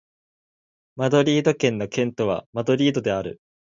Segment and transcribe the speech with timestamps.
[0.95, 3.39] マドリード県の県都はマドリードである